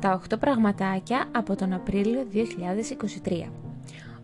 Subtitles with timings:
[0.00, 2.26] τα 8 πραγματάκια από τον Απρίλιο
[3.24, 3.50] 2023.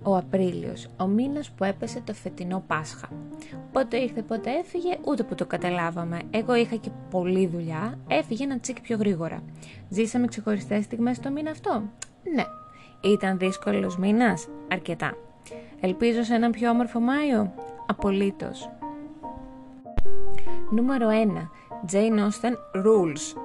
[0.02, 3.08] Ο Απρίλιος, ο μήνας που έπεσε το φετινό Πάσχα.
[3.72, 6.18] Πότε ήρθε, πότε έφυγε, ούτε που το καταλάβαμε.
[6.30, 9.42] Εγώ είχα και πολλή δουλειά, έφυγε ένα τσίκ πιο γρήγορα.
[9.88, 11.82] Ζήσαμε ξεχωριστές στιγμές το μήνα αυτό;
[12.34, 12.44] Ναι.
[13.12, 15.16] Ήταν δύσκολος μήνας, αρκετά.
[15.80, 17.52] Ελπίζω σε έναν πιο όμορφο Μάιο;
[17.86, 18.70] Απολύτως.
[20.70, 21.50] Νούμερο 1.
[21.92, 23.36] Jane Austen Rules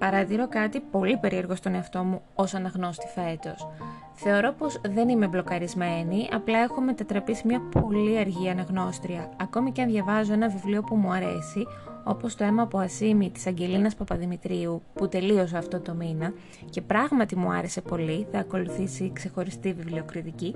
[0.00, 3.68] παρατηρώ κάτι πολύ περίεργο στον εαυτό μου ως αναγνώστη φέτος.
[4.12, 9.30] Θεωρώ πως δεν είμαι μπλοκαρισμένη, απλά έχω μετατραπεί σε μια πολύ αργή αναγνώστρια.
[9.40, 11.66] Ακόμη και αν διαβάζω ένα βιβλίο που μου αρέσει,
[12.04, 16.32] όπως το αίμα από Ασίμη της Αγγελίνας Παπαδημητρίου, που τελείωσα αυτό το μήνα
[16.70, 20.54] και πράγματι μου άρεσε πολύ, θα ακολουθήσει ξεχωριστή βιβλιοκριτική.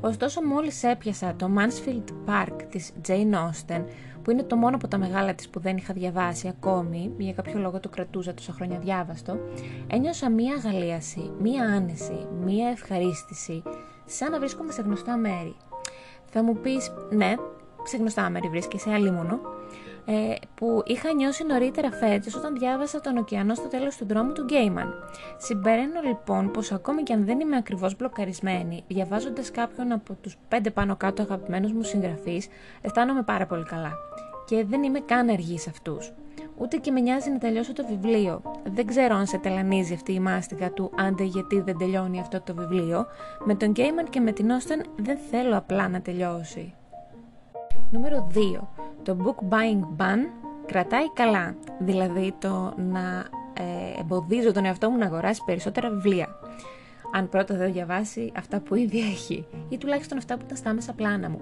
[0.00, 3.84] Ωστόσο μόλις έπιασα το Mansfield Park της Jane Austen,
[4.26, 7.58] που είναι το μόνο από τα μεγάλα της που δεν είχα διαβάσει ακόμη, για κάποιο
[7.58, 9.38] λόγο το κρατούσα τόσα χρόνια διάβαστο,
[9.86, 13.62] ένιωσα μία αγαλίαση, μία άνεση, μία ευχαρίστηση,
[14.04, 15.56] σαν να βρίσκομαι σε γνωστά μέρη.
[16.24, 17.34] Θα μου πεις, ναι,
[17.84, 19.40] σε γνωστά μέρη βρίσκεσαι, αλίμονο,
[20.06, 24.44] ε, που είχα νιώσει νωρίτερα φέτος όταν διάβασα τον ωκεανό στο τέλος του δρόμου του
[24.44, 24.94] Γκέιμαν.
[25.36, 30.70] Συμπεραίνω λοιπόν πως ακόμη και αν δεν είμαι ακριβώς μπλοκαρισμένη, διαβάζοντας κάποιον από τους πέντε
[30.70, 32.48] πάνω κάτω αγαπημένους μου συγγραφείς,
[32.80, 33.92] αισθάνομαι πάρα πολύ καλά.
[34.46, 36.12] Και δεν είμαι καν αργής σε αυτούς.
[36.58, 38.42] Ούτε και με νοιάζει να τελειώσω το βιβλίο.
[38.64, 42.54] Δεν ξέρω αν σε τελανίζει αυτή η μάστιγα του άντε γιατί δεν τελειώνει αυτό το
[42.54, 43.06] βιβλίο.
[43.44, 46.74] Με τον Γκέιμαν και με την Όστεν δεν θέλω απλά να τελειώσει.
[47.90, 48.38] Νούμερο 2.
[49.02, 50.18] Το book buying ban
[50.66, 56.28] κρατάει καλά, δηλαδή το να ε, εμποδίζω τον εαυτό μου να αγοράσει περισσότερα βιβλία.
[57.12, 60.92] Αν πρώτα δεν διαβάσει αυτά που ήδη έχει, ή τουλάχιστον αυτά που ήταν στα μέσα
[60.92, 61.40] πλάνα μου.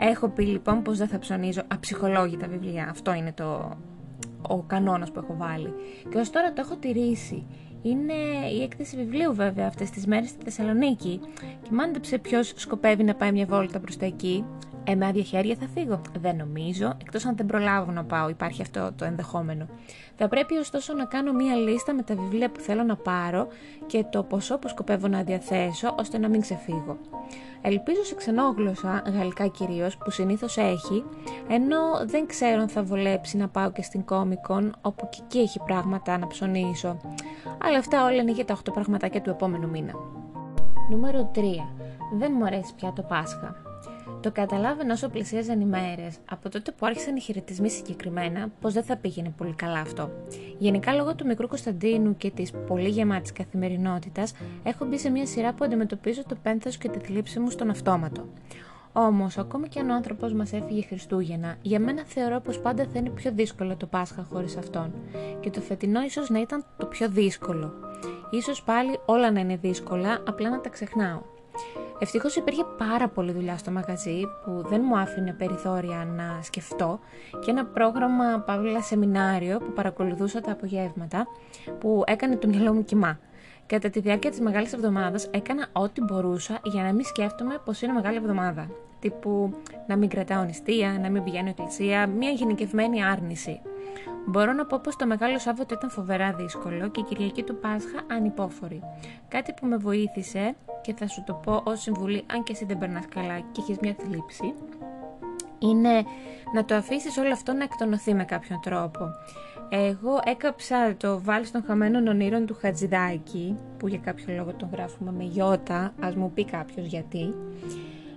[0.00, 2.88] Έχω πει λοιπόν πως δεν θα ψωνίζω αψυχολόγητα βιβλία.
[2.90, 3.76] Αυτό είναι το,
[4.42, 5.74] ο κανόνας που έχω βάλει.
[6.10, 7.46] Και ως τώρα το έχω τηρήσει.
[7.82, 8.14] Είναι
[8.52, 11.20] η έκθεση βιβλίου βέβαια αυτές τις μέρες στη Θεσσαλονίκη
[11.62, 14.44] και μάντεψε ποιος σκοπεύει να πάει μια βόλτα προς τα εκεί
[14.90, 16.00] ε, με άδεια χέρια θα φύγω.
[16.20, 19.66] Δεν νομίζω, εκτός αν δεν προλάβω να πάω, υπάρχει αυτό το ενδεχόμενο.
[20.16, 23.48] Θα πρέπει ωστόσο να κάνω μία λίστα με τα βιβλία που θέλω να πάρω
[23.86, 26.98] και το ποσό που σκοπεύω να διαθέσω ώστε να μην ξεφύγω.
[27.62, 31.04] Ελπίζω σε ξενόγλωσσα, γαλλικά κυρίως, που συνήθως έχει,
[31.48, 35.60] ενώ δεν ξέρω αν θα βολέψει να πάω και στην Comic όπου και εκεί έχει
[35.66, 36.96] πράγματα να ψωνίσω.
[37.64, 39.92] Αλλά αυτά όλα είναι για τα 8 πραγματάκια του επόμενου μήνα.
[40.90, 41.40] Νούμερο 3.
[42.18, 43.69] Δεν μου αρέσει πια το Πάσχα.
[44.20, 48.82] Το καταλάβαινα όσο πλησίαζαν οι μέρε, από τότε που άρχισαν οι χαιρετισμοί συγκεκριμένα, πως δεν
[48.82, 50.10] θα πήγαινε πολύ καλά αυτό.
[50.58, 54.32] Γενικά, λόγω του μικρού Κωνσταντίνου και της πολύ γεμάτης καθημερινότητας,
[54.62, 58.24] έχω μπει σε μια σειρά που αντιμετωπίζω το πένθος και τη θλίψη μου στον αυτόματο.
[58.92, 62.98] Όμως, ακόμη και αν ο άνθρωπος μας έφυγε Χριστούγεννα, για μένα θεωρώ πως πάντα θα
[62.98, 64.92] είναι πιο δύσκολο το Πάσχα χωρίς αυτόν.
[65.40, 67.72] Και το φετινό ίσως να ήταν το πιο δύσκολο.
[68.30, 71.20] Ίσως πάλι όλα να είναι δύσκολα, απλά να τα ξεχνάω.
[72.02, 76.98] Ευτυχώς υπήρχε πάρα πολλή δουλειά στο μαγαζί που δεν μου άφηνε περιθώρια να σκεφτώ
[77.44, 81.26] και ένα πρόγραμμα παύλα σεμινάριο που παρακολουθούσα τα απογεύματα
[81.78, 83.18] που έκανε το μυαλό μου κοιμά.
[83.66, 87.92] Κατά τη διάρκεια της μεγάλης εβδομάδας έκανα ό,τι μπορούσα για να μην σκέφτομαι πως είναι
[87.92, 88.70] μεγάλη εβδομάδα.
[89.00, 89.54] Τύπου
[89.86, 93.60] να μην κρατάω νηστεία, να μην πηγαίνω εκκλησία, μια γενικευμένη άρνηση.
[94.26, 98.00] Μπορώ να πω πως το Μεγάλο Σάββατο ήταν φοβερά δύσκολο και η Κυριακή του Πάσχα
[98.10, 98.82] ανυπόφορη.
[99.28, 102.78] Κάτι που με βοήθησε και θα σου το πω ως συμβουλή, αν και εσύ δεν
[102.78, 104.54] περνάς καλά και έχεις μια θλίψη,
[105.58, 106.04] είναι
[106.54, 109.08] να το αφήσεις όλο αυτό να εκτονωθεί με κάποιον τρόπο.
[109.68, 115.12] Εγώ έκαψα το βάλει των χαμένων ονείρων του Χατζηδάκη, που για κάποιο λόγο τον γράφουμε
[115.12, 117.34] με γιώτα, ας μου πει κάποιος γιατί,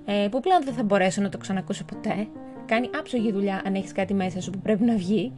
[0.05, 2.27] ε, που πλέον δεν θα μπορέσω να το ξανακούσω ποτέ.
[2.65, 5.33] Κάνει άψογη δουλειά αν έχεις κάτι μέσα σου που πρέπει να βγει.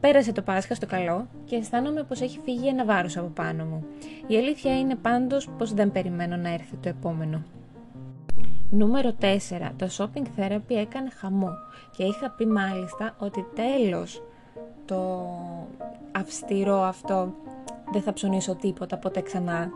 [0.00, 3.84] Πέρασε το Πάσχα στο καλό και αισθάνομαι πως έχει φύγει ένα βάρος από πάνω μου.
[4.26, 7.42] Η αλήθεια είναι πάντως πως δεν περιμένω να έρθει το επόμενο.
[8.70, 9.24] Νούμερο 4.
[9.76, 11.50] Το shopping therapy έκανε χαμό
[11.96, 14.22] και είχα πει μάλιστα ότι τέλος
[14.84, 15.26] το
[16.12, 17.34] αυστηρό αυτό
[17.92, 19.70] δεν θα ψωνίσω τίποτα ποτέ ξανά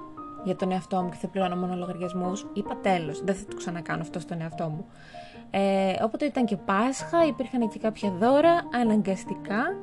[0.45, 2.47] για τον εαυτό μου και θα πληρώνω μόνο λογαριασμούς.
[2.53, 4.87] Είπα τέλος, δεν θα το ξανακάνω αυτό στον εαυτό μου.
[5.51, 9.77] Ε, όποτε ήταν και Πάσχα, υπήρχαν και κάποια δώρα, αναγκαστικά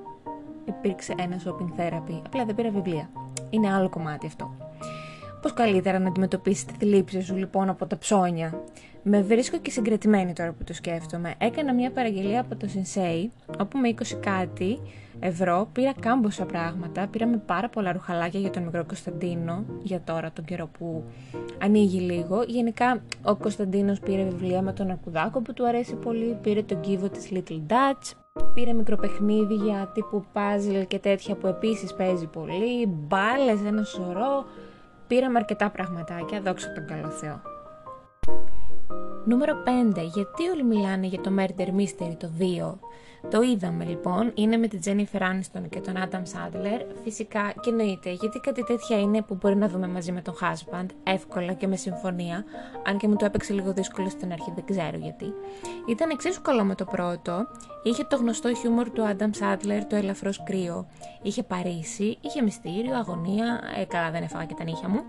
[0.68, 2.22] υπήρξε ένας shopping therapy.
[2.26, 3.10] Απλά δεν πήρα βιβλία.
[3.50, 4.56] Είναι άλλο κομμάτι αυτό.
[5.42, 8.64] Πώς καλύτερα να αντιμετωπίσει τη θλίψη σου λοιπόν από τα ψώνια;
[9.04, 11.36] Με βρίσκω και συγκρατημένη τώρα που το σκέφτομαι.
[11.38, 13.30] Έκανα μια παραγγελία από το Sensei,
[13.60, 14.80] όπου με 20 κάτι
[15.20, 17.08] ευρώ πήρα κάμποσα πράγματα.
[17.08, 21.04] Πήραμε πάρα πολλά ρουχαλάκια για τον μικρό Κωνσταντίνο, για τώρα τον καιρό που
[21.62, 22.44] ανοίγει λίγο.
[22.48, 27.10] Γενικά ο Κωνσταντίνος πήρε βιβλία με τον Αρκουδάκο που του αρέσει πολύ, πήρε τον κύβο
[27.10, 28.16] της Little Dutch,
[28.54, 34.46] Πήρε μικροπαιχνίδια τύπου puzzle και τέτοια που επίσης παίζει πολύ, μπάλες, ένα σωρό.
[35.08, 37.42] Πήραμε αρκετά πραγματάκια, δόξα τον καλό Θεό.
[39.26, 39.64] Νούμερο
[39.96, 40.04] 5.
[40.14, 42.78] Γιατί όλοι μιλάνε για το Murder Mystery το 2.
[43.30, 46.82] Το είδαμε λοιπόν, είναι με την Jennifer Aniston και τον Adam Sandler.
[47.04, 50.86] Φυσικά και εννοείται, γιατί κάτι τέτοια είναι που μπορεί να δούμε μαζί με τον husband,
[51.04, 52.44] εύκολα και με συμφωνία,
[52.88, 55.34] αν και μου το έπαιξε λίγο δύσκολο στην αρχή, δεν ξέρω γιατί.
[55.90, 57.48] Ήταν εξίσου καλό με το πρώτο,
[57.84, 60.88] είχε το γνωστό χιούμορ του Adam Sandler, το ελαφρώς κρύο.
[61.22, 65.02] Είχε Παρίσι, είχε μυστήριο, αγωνία, ε, καλά δεν έφαγα και τα νύχια μου.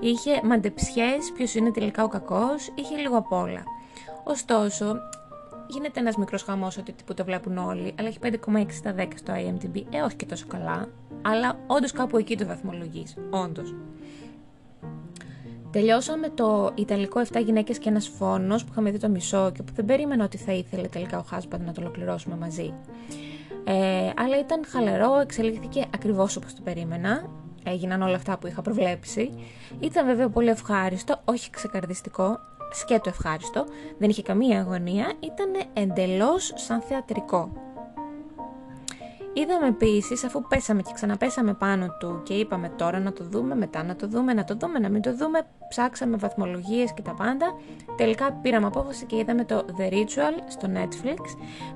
[0.00, 3.62] Είχε μαντεψιές, ποιος είναι τελικά ο κακός, είχε λίγο απ' όλα.
[4.24, 4.96] Ωστόσο,
[5.68, 9.32] γίνεται ένας μικρός χαμός ότι που το βλέπουν όλοι, αλλά έχει 5,6 στα 10 στο
[9.32, 9.82] IMDb.
[9.90, 10.88] Ε, όχι και τόσο καλά,
[11.22, 13.16] αλλά όντως κάπου εκεί το βαθμολογείς.
[13.30, 13.74] Όντως.
[15.70, 19.72] Τελειώσαμε το Ιταλικό 7 γυναίκες και ένας φόνος που είχαμε δει το μισό και που
[19.74, 22.74] δεν περίμενα ότι θα ήθελε τελικά ο Χάσπαντ να το ολοκληρώσουμε μαζί.
[23.64, 27.30] Ε, αλλά ήταν χαλαρό, εξελίχθηκε ακριβώς όπως το περίμενα.
[27.64, 29.30] Έγιναν όλα αυτά που είχα προβλέψει.
[29.80, 32.38] Ήταν βέβαια πολύ ευχάριστο, όχι ξεκαρδιστικό,
[32.70, 33.64] σκέτο ευχάριστο,
[33.98, 37.52] δεν είχε καμία αγωνία, ήταν εντελώς σαν θεατρικό.
[39.38, 43.82] Είδαμε επίσης, αφού πέσαμε και ξαναπέσαμε πάνω του και είπαμε τώρα να το δούμε, μετά
[43.82, 47.54] να το δούμε, να το δούμε, να μην το δούμε, ψάξαμε βαθμολογίες και τα πάντα.
[47.96, 51.18] Τελικά πήραμε απόφαση και είδαμε το The Ritual στο Netflix,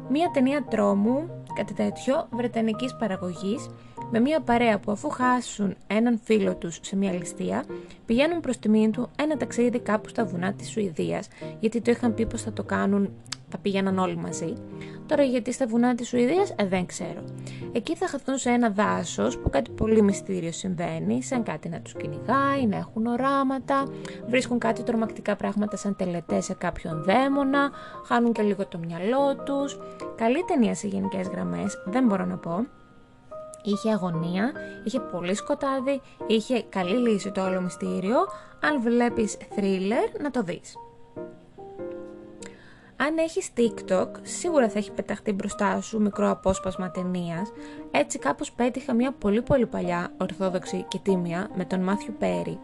[0.08, 3.68] μια ταινία τρόμου, κάτι τέτοιο, βρετανικής παραγωγής,
[4.10, 7.64] με μια παρέα που αφού χάσουν έναν φίλο τους σε μια ληστεία,
[8.06, 11.28] πηγαίνουν προς τιμήν του ένα ταξίδι κάπου στα βουνά της Σουηδίας,
[11.60, 13.10] γιατί το είχαν πει πως θα το κάνουν,
[13.50, 14.52] θα πήγαιναν όλοι μαζί.
[15.06, 17.24] Τώρα γιατί στα βουνά της Σουηδίας ε, δεν ξέρω.
[17.72, 21.94] Εκεί θα χαθούν σε ένα δάσος που κάτι πολύ μυστήριο συμβαίνει, σαν κάτι να τους
[21.94, 23.86] κυνηγάει, να έχουν οράματα,
[24.26, 27.70] βρίσκουν κάτι τρομακτικά πράγματα σαν τελετές σε κάποιον δαίμονα,
[28.06, 29.78] χάνουν και λίγο το μυαλό τους.
[30.16, 32.66] Καλή ταινία σε γενικές γραμμές, δεν μπορώ να πω
[33.62, 34.52] είχε αγωνία,
[34.84, 38.16] είχε πολύ σκοτάδι, είχε καλή λύση το όλο μυστήριο.
[38.60, 40.74] Αν βλέπεις thriller, να το δεις.
[43.06, 47.52] Αν έχεις TikTok, σίγουρα θα έχει πεταχτεί μπροστά σου μικρό απόσπασμα ταινίας.
[47.90, 52.58] Έτσι κάπως πέτυχα μια πολύ πολύ παλιά ορθόδοξη και τίμια με τον Μάθιου Πέρι,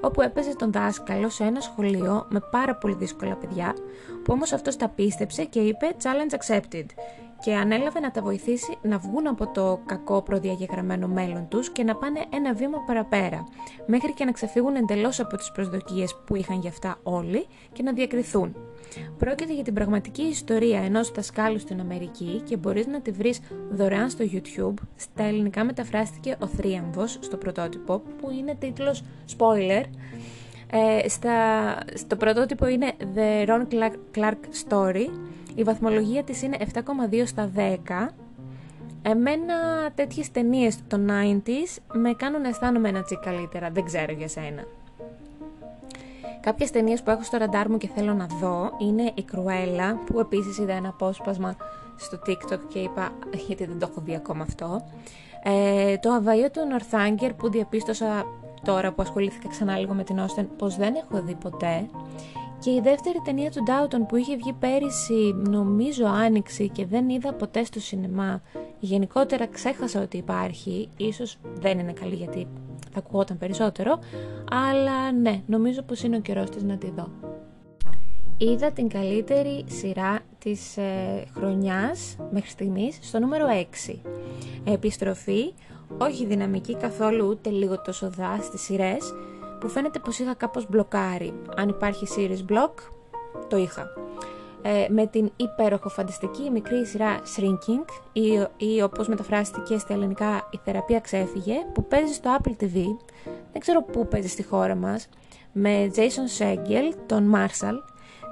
[0.00, 3.74] όπου έπαιζε τον δάσκαλο σε ένα σχολείο με πάρα πολύ δύσκολα παιδιά,
[4.24, 6.86] που όμως αυτός τα πίστεψε και είπε «Challenge accepted»
[7.40, 11.96] και ανέλαβε να τα βοηθήσει να βγουν από το κακό προδιαγεγραμμένο μέλλον τους και να
[11.96, 13.48] πάνε ένα βήμα παραπέρα,
[13.86, 17.92] μέχρι και να ξεφύγουν εντελώς από τις προσδοκίες που είχαν για αυτά όλοι και να
[17.92, 18.56] διακριθούν.
[19.18, 23.40] Πρόκειται για την πραγματική ιστορία ενός δασκάλου στην Αμερική και μπορείς να τη βρεις
[23.70, 24.74] δωρεάν στο YouTube.
[24.96, 29.04] Στα ελληνικά μεταφράστηκε «Ο Θρίαμβος» στο πρωτότυπο, που είναι τίτλος
[29.38, 29.84] spoiler.
[30.72, 31.32] Ε, στα,
[31.94, 35.06] στο πρωτότυπο είναι The Ron Clark, Clark Story
[35.54, 38.08] η βαθμολογία της είναι 7,2 στα 10.
[39.02, 39.54] Εμένα
[39.94, 44.64] τέτοιες ταινίες των 90s με κάνουν να αισθάνομαι ένα τσικ καλύτερα, δεν ξέρω για σένα.
[46.40, 50.20] Κάποιες ταινίες που έχω στο ραντάρ μου και θέλω να δω είναι η Κρουέλα, που
[50.20, 51.56] επίσης είδα ένα απόσπασμα
[51.96, 53.12] στο TikTok και είπα
[53.46, 54.82] γιατί δεν το έχω δει ακόμα αυτό.
[55.42, 58.26] Ε, το Αβαϊό του Νορθάγκερ που διαπίστωσα
[58.62, 61.86] τώρα που ασχολήθηκα ξανά λίγο με την Όστεν πως δεν έχω δει ποτέ.
[62.60, 67.32] Και η δεύτερη ταινία του Ντάουτον που είχε βγει πέρυσι, νομίζω άνοιξη και δεν είδα
[67.32, 68.42] ποτέ στο σινεμά.
[68.80, 72.46] Γενικότερα ξέχασα ότι υπάρχει, ίσως δεν είναι καλή γιατί
[72.92, 73.98] θα ακουγόταν περισσότερο,
[74.50, 77.08] αλλά ναι, νομίζω πως είναι ο καιρός της να τη δω.
[78.36, 83.46] Είδα την καλύτερη σειρά της ε, χρονιάς μέχρι στιγμής στο νούμερο
[83.88, 83.94] 6.
[84.64, 85.52] Επιστροφή,
[85.98, 89.14] όχι δυναμική καθόλου ούτε λίγο τόσο δά στις σειρές,
[89.60, 91.34] που φαίνεται πως είχα κάπως μπλοκάρει.
[91.56, 92.72] Αν υπάρχει series block,
[93.48, 93.86] το είχα.
[94.62, 100.60] Ε, με την υπέροχο φανταστική μικρή σειρά Shrinking ή, ή όπως μεταφράστηκε στα ελληνικά η
[100.64, 102.84] θεραπεία ξέφυγε που παίζει στο Apple TV
[103.52, 105.08] δεν ξέρω πού παίζει στη χώρα μας
[105.52, 107.78] με Jason Segel, τον Marshall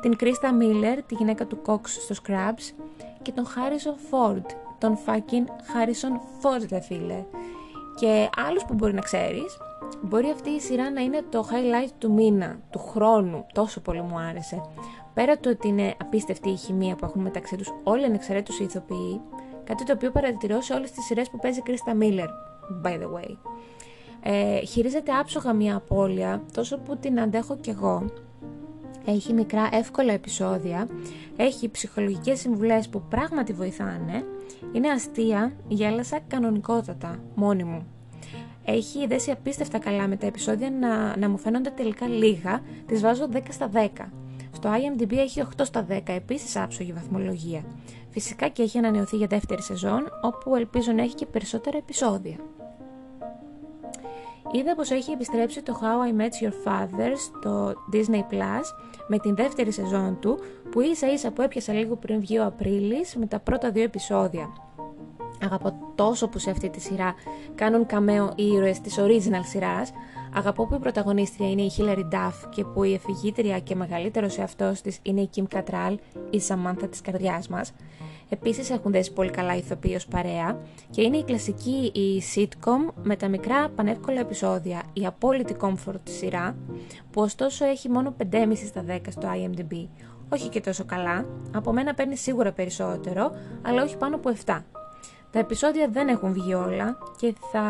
[0.00, 2.84] την Krista Miller, τη γυναίκα του Cox στο Scrubs
[3.22, 4.44] και τον Harrison Ford
[4.78, 7.24] τον fucking Harrison Ford δε φίλε
[7.98, 9.56] και άλλους που μπορεί να ξέρεις
[10.02, 14.18] Μπορεί αυτή η σειρά να είναι το highlight του μήνα, του χρόνου, τόσο πολύ μου
[14.18, 14.60] άρεσε.
[15.14, 19.20] Πέρα του ότι είναι απίστευτη η χημεία που έχουν μεταξύ τους όλοι ανεξαιρέτως οι ηθοποιοί,
[19.64, 22.28] κάτι το οποίο παρατηρώ σε όλες τις σειρές που παίζει Κρίστα Μίλλερ,
[22.84, 23.36] by the way.
[24.22, 28.04] Ε, χειρίζεται άψογα μια απώλεια, τόσο που την αντέχω κι εγώ.
[29.04, 30.88] Έχει μικρά εύκολα επεισόδια,
[31.36, 34.24] έχει ψυχολογικές συμβουλές που πράγματι βοηθάνε,
[34.72, 37.86] είναι αστεία, γέλασα κανονικότατα, μόνη μου.
[38.70, 43.28] Έχει δέσει απίστευτα καλά με τα επεισόδια να, να μου φαίνονται τελικά λίγα, τις βάζω
[43.32, 43.88] 10 στα 10.
[44.52, 47.64] Στο IMDb έχει 8 στα 10, επίσης άψογη βαθμολογία.
[48.10, 52.36] Φυσικά και έχει ανανεωθεί για δεύτερη σεζόν, όπου ελπίζω να έχει και περισσότερα επεισόδια.
[54.52, 58.64] Είδα πως έχει επιστρέψει το How I Met Your Father στο Disney Plus
[59.08, 60.38] με την δεύτερη σεζόν του
[60.70, 64.67] που ίσα ίσα που έπιασα λίγο πριν βγει ο Απρίλης με τα πρώτα δύο επεισόδια.
[65.42, 67.14] Αγαπώ τόσο που σε αυτή τη σειρά
[67.54, 69.92] κάνουν καμέο οι ήρωες της original σειράς.
[70.34, 74.42] Αγαπώ που η πρωταγωνίστρια είναι η Hilary Duff και που η εφηγήτρια και μεγαλύτερος σε
[74.42, 75.94] αυτός της είναι η Kim Cattrall,
[76.30, 77.72] η Samantha της καρδιάς μας.
[78.28, 83.16] Επίσης έχουν δέσει πολύ καλά ηθοποιοί ως παρέα και είναι η κλασική η sitcom με
[83.16, 86.56] τα μικρά πανεύκολα επεισόδια, η απόλυτη comfort της σειρά,
[87.10, 89.86] που ωστόσο έχει μόνο 5,5 στα 10 στο IMDb.
[90.32, 94.62] Όχι και τόσο καλά, από μένα παίρνει σίγουρα περισσότερο, αλλά όχι πάνω από 7.
[95.30, 97.64] Τα επεισόδια δεν έχουν βγει όλα και θα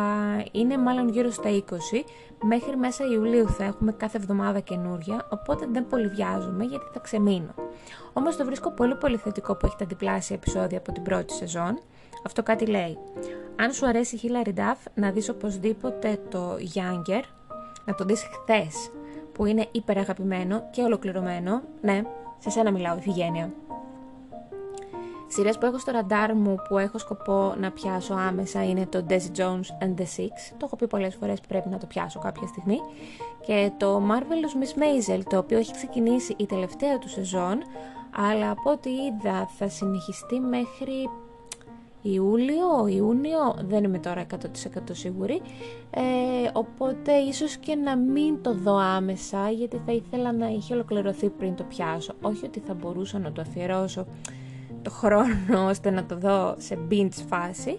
[0.52, 1.74] είναι μάλλον γύρω στα 20.
[2.42, 7.54] Μέχρι μέσα Ιουλίου θα έχουμε κάθε εβδομάδα καινούρια, οπότε δεν πολύ βιάζομαι γιατί θα ξεμείνω.
[8.12, 11.78] Όμως το βρίσκω πολύ πολύ θετικό που έχει τα διπλάσια επεισόδια από την πρώτη σεζόν.
[12.24, 12.98] Αυτό κάτι λέει.
[13.56, 17.22] Αν σου αρέσει η Hilary Duff, να δεις οπωσδήποτε το Younger,
[17.84, 18.90] να το δεις χθες,
[19.32, 21.62] που είναι υπεραγαπημένο και ολοκληρωμένο.
[21.80, 22.02] Ναι,
[22.38, 23.50] σε σένα μιλάω, Ιφηγένεια.
[25.28, 29.38] Σειρές που έχω στο ραντάρ μου που έχω σκοπό να πιάσω άμεσα είναι το Desi
[29.38, 30.32] Jones and the Six.
[30.56, 32.78] Το έχω πει πολλές φορές πρέπει να το πιάσω κάποια στιγμή.
[33.46, 37.58] Και το Marvelous Miss Maisel, το οποίο έχει ξεκινήσει η τελευταία του σεζόν,
[38.30, 41.08] αλλά από ό,τι είδα θα συνεχιστεί μέχρι
[42.02, 44.36] Ιούλιο, Ιούνιο, δεν είμαι τώρα 100%
[44.90, 45.42] σίγουρη,
[45.90, 46.00] ε,
[46.52, 51.54] οπότε ίσως και να μην το δω άμεσα γιατί θα ήθελα να είχε ολοκληρωθεί πριν
[51.54, 52.14] το πιάσω.
[52.20, 54.06] Όχι ότι θα μπορούσα να το αφιερώσω
[54.88, 57.78] το χρόνο ώστε να το δω σε binge φάση,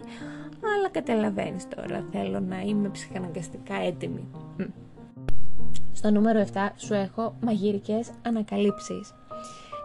[0.75, 4.27] αλλά καταλαβαίνεις τώρα, θέλω να είμαι ψυχαναγκαστικά έτοιμη.
[5.91, 9.13] Στο νούμερο 7 σου έχω μαγειρικές ανακαλύψεις.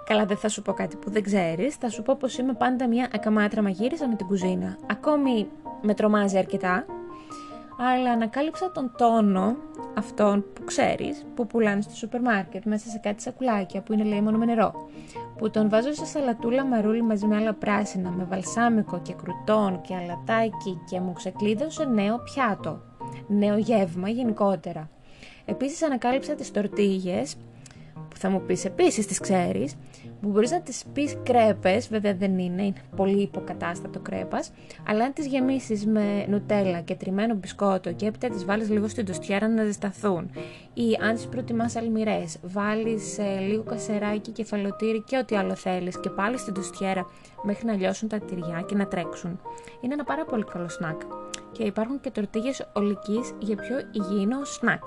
[0.07, 1.75] Καλά, δεν θα σου πω κάτι που δεν ξέρεις.
[1.75, 4.77] Θα σου πω πως είμαι πάντα μια ακαμάτρα μαγείρισα με την κουζίνα.
[4.91, 5.47] Ακόμη
[5.83, 6.85] με τρομάζει αρκετά.
[7.79, 9.57] Αλλά ανακάλυψα τον τόνο
[9.95, 14.21] αυτόν που ξέρεις, που πουλάνε στο σούπερ μάρκετ μέσα σε κάτι σακουλάκια που είναι λέει
[14.21, 14.89] μόνο με νερό.
[15.39, 19.95] Που τον βάζω σε σαλατούλα μαρούλι μαζί με άλλα πράσινα, με βαλσάμικο και κρουτόν και
[19.95, 22.81] αλατάκι και μου ξεκλείδωσε νέο πιάτο.
[23.27, 24.89] Νέο γεύμα γενικότερα.
[25.45, 27.37] Επίσης ανακάλυψα τις τορτίγες
[28.09, 29.77] που θα μου πεις επίσης τις ξέρεις,
[30.14, 34.51] που μπορείς να τις πεις κρέπες, βέβαια δεν είναι, είναι πολύ υποκατάστατο κρέπας,
[34.89, 39.07] αλλά αν τις γεμίσεις με νουτέλα και τριμμένο μπισκότο και έπειτα τις βάλεις λίγο στην
[39.07, 40.31] τοστιέρα να ζεσταθούν
[40.75, 46.11] ή αν τις προτιμάς αλμυρές, βάλεις ε, λίγο κασεράκι, κεφαλοτήρι και ό,τι άλλο θέλεις και
[46.11, 47.07] πάλι στην τοστιέρα
[47.43, 49.41] μέχρι να λιώσουν τα τυριά και να τρέξουν.
[49.81, 51.01] Είναι ένα πάρα πολύ καλό σνακ
[51.53, 54.85] και υπάρχουν και τορτίγες ολικής για πιο υγιεινό σνακ.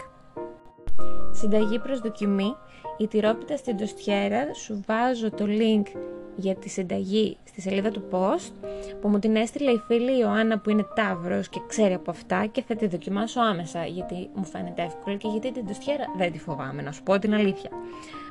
[1.40, 2.56] Συνταγή προς δοκιμή
[2.98, 5.84] η τυρόπιτα στην τοστιέρα σου βάζω το link
[6.36, 8.52] για τη συνταγή στη σελίδα του post
[9.02, 12.64] που μου την έστειλε η φίλη Ιωάννα που είναι τάβρος και ξέρει από αυτά και
[12.68, 16.82] θα τη δοκιμάσω άμεσα γιατί μου φαίνεται εύκολο και γιατί την τοστιέρα δεν τη φοβάμαι
[16.82, 17.70] να σου πω την αλήθεια.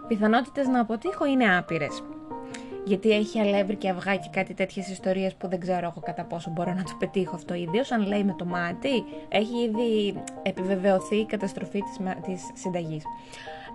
[0.09, 2.03] Πιθανότητες να αποτύχω είναι άπειρες.
[2.87, 6.51] Γιατί έχει αλεύρι και αυγά και κάτι τέτοιες ιστορίες που δεν ξέρω εγώ κατά πόσο
[6.51, 7.55] μπορώ να το πετύχω αυτό.
[7.55, 11.83] Ιδίως αν λέει με το μάτι, έχει ήδη επιβεβαιωθεί η καταστροφή
[12.25, 13.05] της, συνταγής.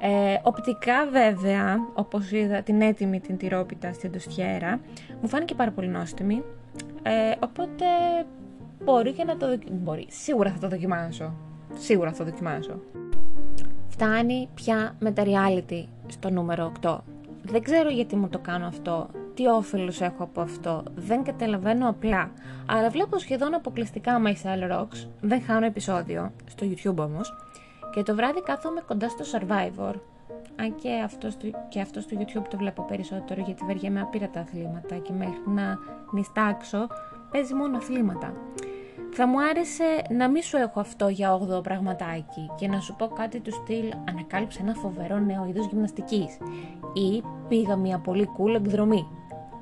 [0.02, 4.80] Ε, οπτικά βέβαια, όπως είδα την έτοιμη την τυρόπιτα στην τοστιέρα,
[5.22, 6.44] μου φάνηκε πάρα πολύ νόστιμη,
[7.04, 7.86] ε, οπότε
[8.84, 9.80] μπορεί και να το δοκιμάσω.
[9.84, 11.34] Μπορεί, σίγουρα θα το δοκιμάσω.
[11.74, 12.80] Σίγουρα θα το δοκιμάσω.
[13.88, 16.98] Φτάνει πια με τα reality στο νούμερο 8.
[17.44, 22.32] Δεν ξέρω γιατί μου το κάνω αυτό, τι όφελος έχω από αυτό, δεν καταλαβαίνω απλά.
[22.66, 27.34] Αλλά βλέπω σχεδόν αποκλειστικά My Cell Rocks, δεν χάνω επεισόδιο, στο YouTube όμως,
[27.94, 29.94] και το βράδυ κάθομαι κοντά στο Survivor.
[30.56, 34.40] Αν και αυτό, στο, και αυτό στο YouTube το βλέπω περισσότερο γιατί βαριέμαι άπειρα τα
[34.40, 35.78] αθλήματα και μέχρι να
[36.12, 36.88] νιστάξω
[37.32, 38.34] παίζει μόνο αθλήματα.
[39.14, 43.08] Θα μου άρεσε να μην σου έχω αυτό για 8 πραγματάκι και να σου πω
[43.08, 46.38] κάτι του στυλ ανακάλυψε ένα φοβερό νέο είδος γυμναστικής
[46.94, 49.08] ή πήγα μια πολύ cool εκδρομή.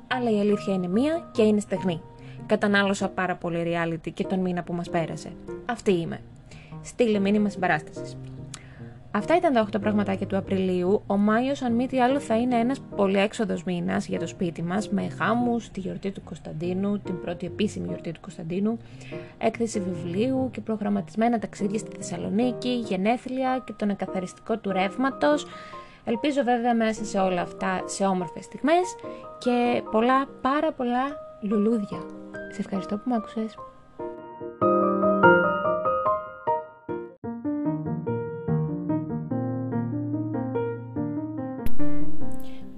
[0.06, 2.02] Αλλά η αλήθεια είναι μία και είναι στεγνή.
[2.46, 5.32] Κατανάλωσα πάρα πολύ reality και τον μήνα που μας πέρασε.
[5.66, 6.20] Αυτή είμαι
[6.82, 8.16] στείλε μήνυμα συμπαράστασης.
[9.12, 11.02] Αυτά ήταν τα 8 πραγματάκια του Απριλίου.
[11.06, 14.62] Ο Μάιος, αν μη τι άλλο, θα είναι ένας πολύ έξοδος μήνας για το σπίτι
[14.62, 18.78] μας, με γάμου, τη γιορτή του Κωνσταντίνου, την πρώτη επίσημη γιορτή του Κωνσταντίνου,
[19.38, 25.46] έκθεση βιβλίου και προγραμματισμένα ταξίδια στη Θεσσαλονίκη, γενέθλια και τον εκαθαριστικό του ρεύματος.
[26.04, 28.94] Ελπίζω βέβαια μέσα σε όλα αυτά σε όμορφες στιγμές
[29.38, 31.04] και πολλά πάρα πολλά
[31.40, 31.98] λουλούδια.
[32.52, 33.54] Σε ευχαριστώ που με άκουσες.